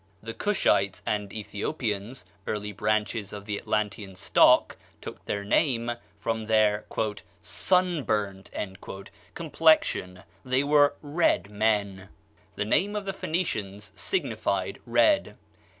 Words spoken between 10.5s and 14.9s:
were red men. The name of the Phoenicians signified